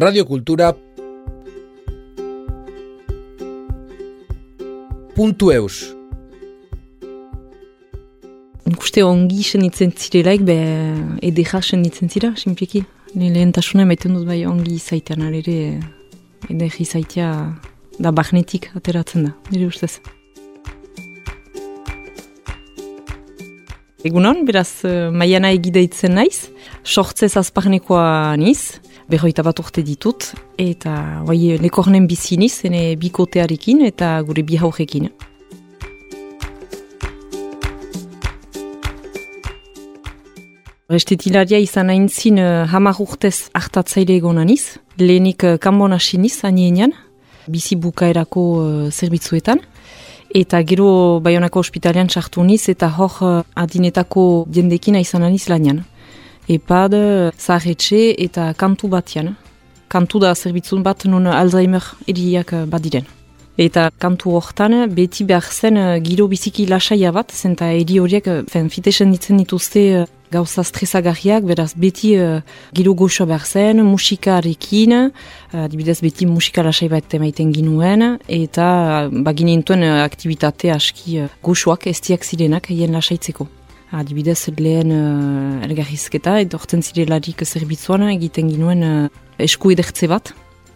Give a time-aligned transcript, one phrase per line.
[0.00, 0.72] radiokultura
[5.14, 5.90] puntu eus
[8.70, 10.56] Ikuste ongi senitzen zirelaik, be
[11.26, 12.84] edera senitzen zira, simpliki.
[13.18, 15.56] Ne lehentasuna maiten dut bai ongi izaitean, ere
[16.48, 17.30] edera izaitea
[17.98, 19.98] da bagnetik ateratzen da, nire ustez.
[24.06, 24.80] Egunon, beraz,
[25.12, 26.46] maiana egideitzen naiz,
[26.86, 28.78] sortzez azparnekoa niz,
[29.10, 35.10] berroita bat urte ditut, eta bai, lekornen biziniz, ene bikotearekin eta gure bi haurekin.
[40.90, 46.94] Estetilaria izan hain zin uh, hamar urtez hartatzaile egonaniz, lehenik uh, kanbon asiniz, anienean,
[47.46, 49.62] bizi bukaerako uh, zerbitzuetan,
[50.34, 55.84] eta gero Bayonako ospitalean sartu niz, eta hor uh, adinetako jendekin izan aniz lanian.
[56.50, 56.96] Epad,
[57.38, 59.36] zahetxe eta kantu batian.
[59.90, 63.06] Kantu da zerbitzun bat nun Alzheimer eriak uh, badiren.
[63.60, 68.64] Eta kantu hortan, beti behar zen uh, giro biziki lasaia bat, zenta eri horiek, uh,
[68.74, 72.40] fitesen ditzen dituzte uh, gauza stresagarriak, beraz beti uh,
[72.74, 78.66] giro goxoa behar zen, musikarekin, uh, adibidez beti musika lasai bat emaiten ginuen, eta
[79.04, 83.50] uh, baginintuen uh, aktivitate aski uh, goxoak estiak zirenak hien lasaitzeko.
[83.90, 90.30] Adibidez lehen uh, elgarrizketa, edo orten zirelarik zerbitzuan egiten ginuen uh, esku edertze bat,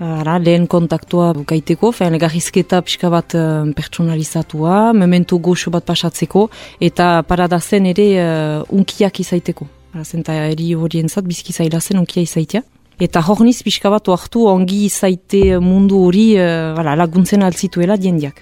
[0.00, 6.46] Ara, lehen kontaktua gaiteko, fean egarrizketa pixka bat uh, pertsonalizatua, memento goxo bat pasatzeko,
[6.80, 9.68] eta parada zen ere uh, unkiak izaiteko.
[10.00, 12.62] Zenta eri horien zat, bizki zaila zen unkia izaitea.
[13.00, 18.40] Eta hor niz pixka bat oartu ongi izaite mundu hori uh, laguntzen altzituela diendiak.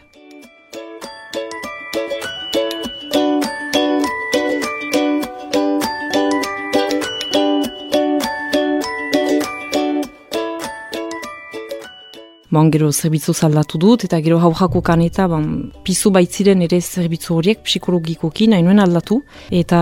[12.58, 15.44] Bon, gero zerbitzu zaldatu dut, eta gero haujako kaneta, bon,
[15.86, 19.20] pizu baitziren ere zerbitzu horiek psikologikoki nahi nuen aldatu.
[19.54, 19.78] Eta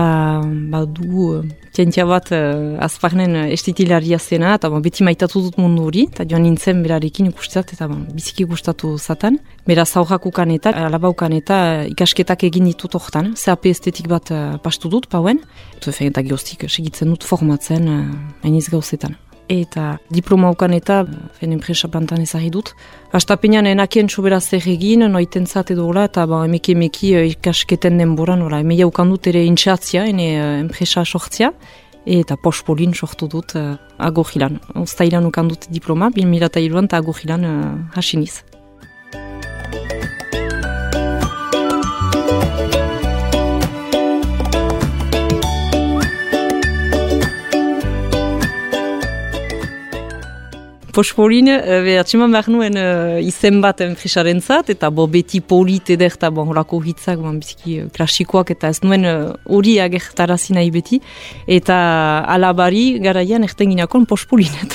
[0.73, 1.31] badu
[1.73, 6.45] tientia bat uh, azparnen estitilaria zena, eta bon, beti maitatu dut mundu hori, eta joan
[6.45, 9.41] nintzen berarekin ikustat, eta bon, biziki gustatu zatan.
[9.65, 15.09] Beraz haujako kaneta, alabau kaneta ikasketak egin ditut horretan, CAP estetik bat uh, pastu dut,
[15.09, 15.41] pauen.
[15.79, 19.17] Eta, eta geroztik segitzen dut formatzen, uh, hainiz gauzetan
[19.49, 21.01] eta diploma ukan eta
[21.39, 22.73] fen enpresa plantan ezagri dut.
[23.15, 28.35] Astapenean enakien sobera zer egin, noiten zate dola, eta ba, emeki emeki uh, ikasketen denbora,
[28.35, 31.53] nola, emeia ukan dut ere intxatzia, ene uh, enpresa sortzia,
[32.07, 34.59] eta pospolin sortu dut uh, agogilan.
[34.75, 37.57] Oztailan ukan dut diploma, bin milata iruan, eta agogilan uh,
[37.95, 38.43] hasiniz.
[50.97, 56.15] Pospolin, uh, atseman behar nuen uh, izen bat enpresaren zat, eta bo beti polit eder
[56.15, 60.71] eta bon, horako hitzak bon, biziki uh, klasikoak, eta ez nuen hori uh, agertarazi nahi
[60.73, 60.97] beti,
[61.59, 61.77] eta
[62.33, 64.73] alabari garaian erten ginakon pospolinet.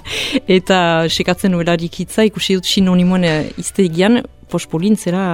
[0.58, 0.78] eta
[1.10, 4.22] sekatzen nuelarik hitza, ikusi dut sinonimoen uh, iztegian,
[4.54, 5.26] pospolin zera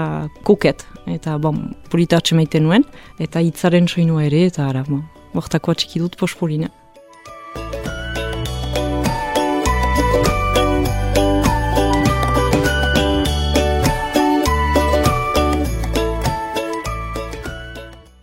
[0.49, 0.87] koket,
[1.19, 2.89] eta bon, polita atsemaiten nuen,
[3.21, 5.05] eta hitzaren soinua ere, eta ara, bon,
[5.37, 6.73] bortako atxiki dut pospolinet.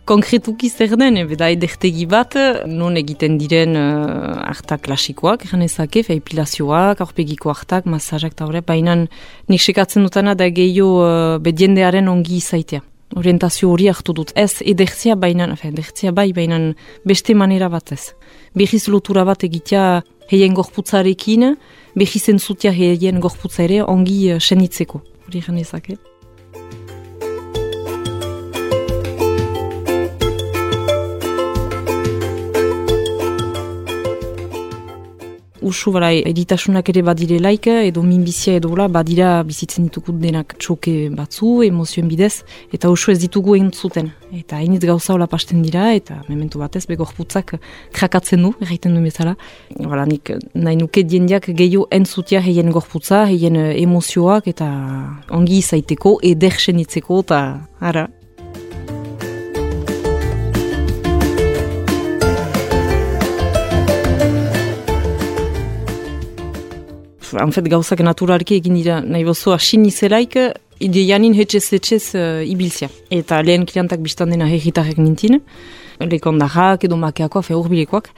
[0.08, 2.34] Konkretuki zer den, beda edertegi bat,
[2.66, 9.62] non egiten diren uh, hartak klasikoak, genezake, epilazioak, aurpegiko hartak, masajak eta horre, baina nik
[9.62, 12.82] sekatzen dutana da gehiago uh, bediendearen ongi izaitea.
[13.16, 14.34] Orientazio hori hartu dut.
[14.36, 16.58] Ez edertzia baina, edertzia bai, baina
[17.08, 18.12] beste manera bat ez.
[18.56, 19.86] Behiz lotura bat egitea
[20.32, 21.54] heien gorputzarekin,
[21.96, 25.04] behiz entzutia heien gorputza ere ongi uh, senitzeko.
[25.28, 26.00] Hori genezake.
[35.68, 40.94] Usu bara editasunak ere badire laik, edo minbizia edo la, badira bizitzen ditugu denak txoke
[41.14, 42.42] batzu, emozioen bidez,
[42.74, 44.10] eta usu ez ditugu egin zuten.
[44.34, 47.54] Eta hainit gauza hola pasten dira, eta mementu batez, begor putzak
[47.96, 49.36] krakatzen du, erraiten du bezala.
[49.78, 54.68] Bara, nik nahi nuke diendiak gehiago entzutia heien gorputza, heien emozioak, eta
[55.30, 57.42] ongi izaiteko, eder senitzeko, eta
[57.80, 58.08] ara,
[67.42, 70.36] anfet gauzak naturalki egin dira nahi bozu asin izelaik
[70.80, 72.88] ideianin hetxez hetxez uh, ibiltzia.
[73.10, 75.40] Eta lehen klientak biztan dena herritarrek nintin,
[75.98, 78.10] lekondarrak edo makeakoa, fe urbilekoak.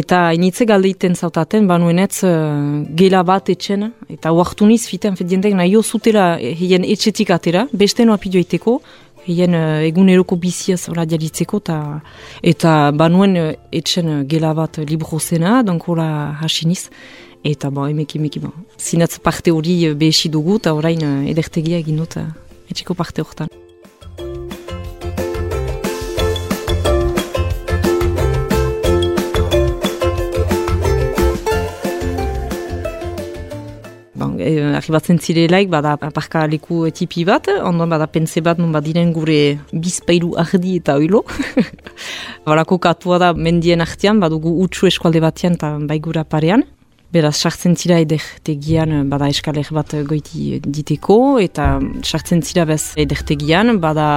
[0.00, 5.56] Eta initze galdeiten zautaten, banuenetz uh, gela bat etxen, eta huartu niz fiten, fet dientek
[5.58, 8.80] nahi zutela hien etxetik atera, beste noa pidioiteko,
[9.28, 12.00] hien uh, eguneroko biziaz ora dialitzeko, ta,
[12.42, 15.84] eta banuen uh, etxen gela bat libro zena, donk
[16.40, 16.88] hasiniz.
[17.44, 18.52] Eta bo, emek emek bon.
[18.78, 22.18] Zinatz parte hori behesi dugu, eta orain edertegia egin dut
[22.68, 23.48] etxeko parte horretan.
[34.48, 39.58] eh, arribatzen zirelaik, bada aparka leku tipi bat, ondoan bada pense bat, non badiren gure
[39.72, 41.24] bizpailu ardi eta oilo.
[42.48, 46.64] Balako katua da mendien artean, badugu utxu eskualde batean eta baigura parean.
[47.08, 54.08] Beraz, sartzen zira edertegian bada eskaler bat goiti diteko, eta sartzen zira bez edertegian, bada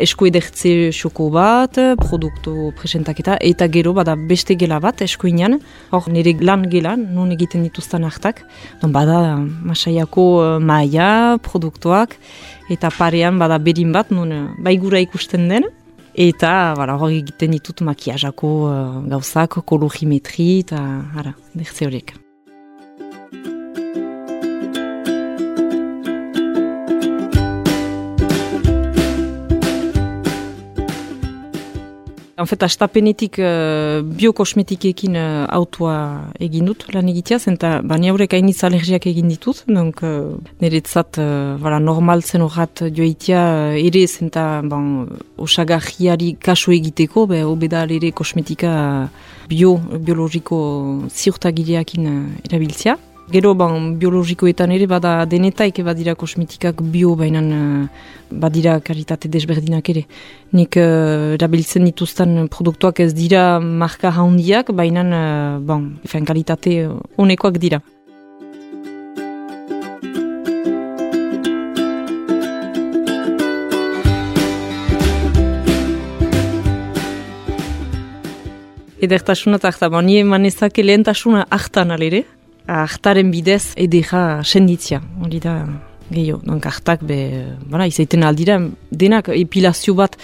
[0.00, 5.58] esku edertze xoko bat, produktu presentaketa, eta gero bada beste gela bat eskoinan,
[5.92, 8.40] hor nire lan gela, non egiten dituzten hartak,
[8.80, 9.36] don bada
[9.68, 12.16] masaiako uh, maia, produktuak,
[12.72, 15.68] eta parean bada berin bat, non baigura ikusten den,
[16.12, 18.74] Eta, bara, hori egiten ditut makiajako uh,
[19.08, 20.82] gauzak, kologimetri, eta,
[21.16, 22.12] ara, dertze horiek.
[32.38, 35.96] En fait, astapenetik uh, biokosmetikekin uh, autua
[36.40, 40.32] egin dut lan egitea, zenta bani haurek hainitz alergiak egin ditut, donc uh,
[40.62, 43.44] niretzat uh, normal zen horrat joitea
[43.74, 48.72] uh, ere zenta bon, osagajiari kaso egiteko, be, obeda ere kosmetika
[49.48, 50.58] bio, biologiko
[51.12, 52.96] ziurtagileakin uh, erabiltzea.
[53.30, 57.86] Gero, ban, biologikoetan ere, bada denetaik badira kosmetikak bio, baina uh,
[58.28, 60.02] badira karitate desberdinak ere.
[60.52, 65.86] Nik uh, erabiltzen dituzten produktuak ez dira marka handiak, baina uh, bon,
[66.26, 67.80] kalitate honekoak dira.
[79.02, 82.26] Edertasuna eta ahta, bon, nire manezake lehentasuna ahtan alere,
[82.66, 85.56] Artaren bidez edera senditzia, hori da
[86.12, 86.40] gehiago.
[86.46, 87.18] Donk artak be,
[87.70, 88.60] bara, izaiten aldira,
[88.90, 90.16] denak epilazio bat,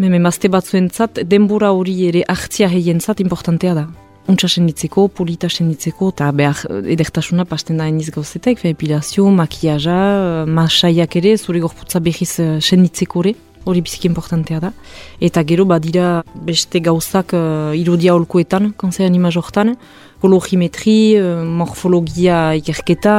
[0.00, 3.86] meme mazte bat zuentzat, denbora hori ere hartzia heien zat importantea da.
[4.26, 6.64] Untsa senditzeko, polita senditzeko, eta behar
[6.96, 9.98] edertasuna pasten da eniz gauzetek, epilazio, makiaja,
[10.50, 14.72] masaiak ere, zure gorputza behiz eh, senditzeko ere hori biziki importantea da.
[15.20, 19.74] Eta gero badira beste gauzak uh, irodia holkoetan, konzean imaz hortan,
[20.22, 23.16] kologimetri, uh, morfologia ikerketa,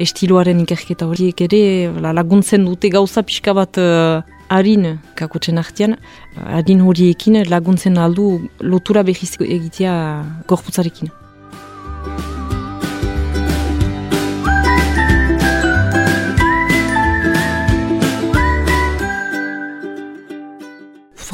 [0.00, 1.62] estiloaren ikerketa horiek ere,
[2.00, 5.96] laguntzen dute gauza pixka bat uh, harin kakotzen artean,
[6.48, 9.96] harin horiekin laguntzen aldu lotura behiz egitea
[10.50, 11.12] gorputzarekin.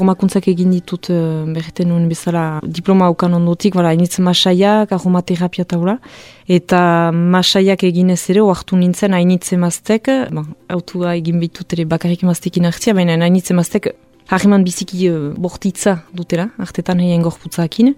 [0.06, 5.98] Formakuntzak egin ditut uh, berreten nuen bezala diploma haukan ondotik, bera, initzen masaiak, aromaterapia taula,
[6.46, 12.22] eta masaiak egin ez ere, oartu nintzen hainitze maztek, bon, autua egin bitut ere bakarrik
[12.22, 13.90] maztekin hartzia, baina hainitze maztek
[14.30, 17.94] harriman biziki uh, bortitza dutela, hartetan heien gorputzakin,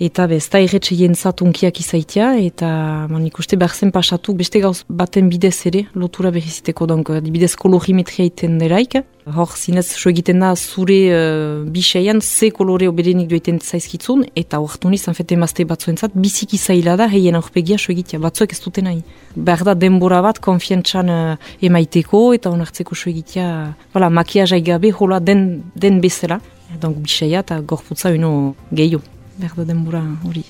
[0.00, 2.68] eta bez, eta erretxe jentzat unkiak izaitia, eta
[3.10, 8.24] man ikuste behar zen pasatu beste gauz baten bidez ere, lotura behiziteko, donk, bidez kologimetria
[8.30, 8.96] iten deraik,
[9.30, 14.78] hor zinez, so egiten da zure uh, biseian, ze kolore oberenik dueten zaizkitzun, eta hor
[14.88, 19.04] niz, anfete emazte batzuentzat, biziki zaila da, heien aurpegia so egitea, batzuek ez duten nahi.
[19.36, 23.52] Behar da denbora bat, konfientzan uh, emaiteko, eta onartzeko so egitea,
[23.92, 26.40] voilà, makiazai gabe, hola den, den bezala,
[26.80, 30.44] donk biseia eta gorputza uno gehiago behar da denbora hori.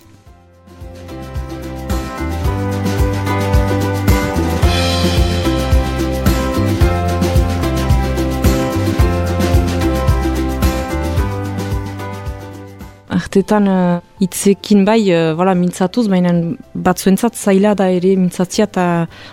[13.10, 16.32] Artetan uh, itzekin bai, uh, voilà, mintzatuz, baina
[16.74, 18.86] batzuentzat zaila da ere mintzatzia eta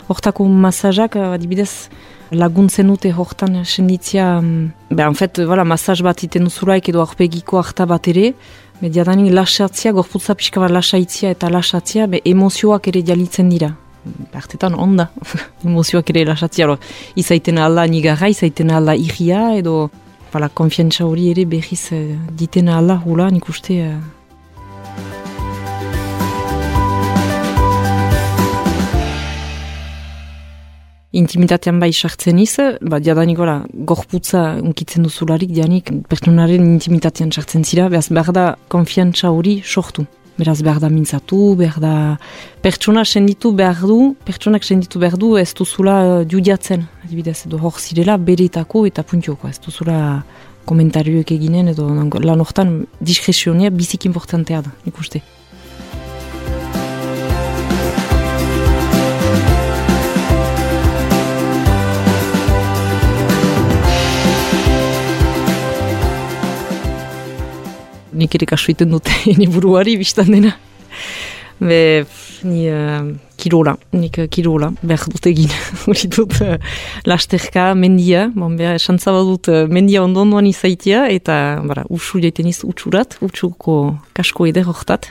[0.09, 1.71] hortako masajak, uh, adibidez,
[2.31, 7.87] laguntzen dute hortan senditzia, um, en fet, voilà, masaj bat iten uzuraik edo aurpegiko harta
[7.89, 8.33] bat ere,
[8.81, 13.71] Mediadanik lasatzia, gorputza pixka bat lasaitzia eta lasatzia, be emozioak ere jalitzen dira.
[14.37, 15.07] Artetan onda,
[15.65, 16.75] emozioak ere lasatzia.
[17.17, 19.89] Izaiten alda nigarra, izaiten alda irria, edo
[20.31, 22.03] pala, konfiantza hori ere behiz uh,
[22.37, 23.97] diten alda hula nik uste uh,
[31.15, 37.87] intimitatean bai sartzen iz, ba, jadanik gora, gorputza unkitzen duzularik, dianik, pertsonaren intimitatean sartzen zira,
[37.89, 40.05] behaz behar da konfiantza hori sortu.
[40.37, 41.93] Beraz behar da mintzatu, behar da
[42.61, 47.79] pertsona senditu behar du, pertsonak senditu behar du ez duzula uh, diudiatzen, adibidez, edo hor
[47.81, 50.21] zirela beretako eta puntioko, ez duzula
[50.69, 55.23] komentarioek eginen, edo lan hortan diskresionia bizik importantea da, ikuste.
[68.17, 70.55] Nik ere kasu iten dute ni buruari biztan dena.
[71.57, 72.05] Be,
[72.45, 73.07] ni uh,
[73.41, 75.49] kirola, nik uh, kirola, behar dut egin,
[75.87, 76.57] hori dut uh,
[77.09, 82.61] lasterka, mendia, bon, behar esantza dut uh, mendia ondondoan izaitia, eta bara, usu jaiten iz
[82.61, 83.79] utxurat, utxuko
[84.17, 85.09] kasko eder horretat,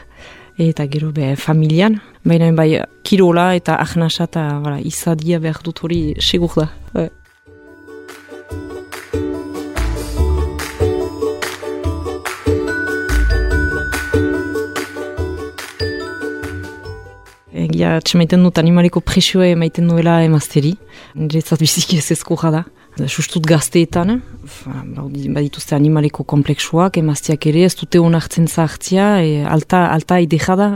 [0.63, 2.71] eta gero be familian, baina bai
[3.07, 6.71] kirola eta ahnasa eta bara, izadia behar dut hori segur da.
[17.77, 20.75] Egia txemaiten dut animaliko presioa emaiten duela emazteri.
[21.15, 22.65] Niretzat biziki ez ezko jada.
[23.13, 24.23] Sustut gazteetan,
[24.65, 30.71] badituzte animaliko kompleksuak, emaztiak ere, ez dute honartzen zahartzia, e, alta, alta idejada,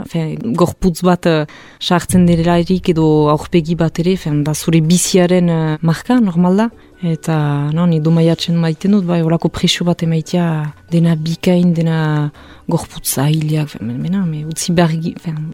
[0.59, 1.47] gorputz bat uh,
[1.81, 4.13] sartzen dira edo aurpegi bat ere,
[4.45, 6.69] da zure biziaren uh, marka, normal da.
[7.01, 7.35] Eta,
[7.73, 10.45] no, ni domaiatzen maiten dut, bai, horako presio bat emaitea
[10.93, 12.29] dena bikain, dena
[12.69, 14.93] gorputza hiliak, mena, me, utzi behar,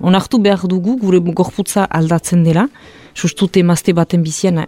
[0.03, 2.67] onartu behar dugu, gure gorputza aldatzen dela,
[3.15, 4.65] sustute emazte baten bizian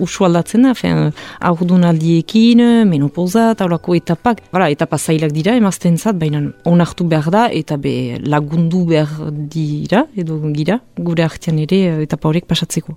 [0.00, 1.10] usu aldatzen da, fen,
[1.50, 7.28] aurdun aldiekin, menopoza, eta horako etapak, bara, etapa zailak dira emazten zat, baina onartu behar
[7.34, 12.96] da, eta be lagundu behar dira, edo gira, gure artean ere etapa horiek pasatzeko.